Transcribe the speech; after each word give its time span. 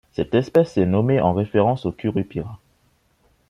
Cette 0.13 0.33
espèce 0.33 0.79
est 0.79 0.87
nommée 0.87 1.21
en 1.21 1.31
référence 1.31 1.85
au 1.85 1.91
Curupira. 1.91 2.57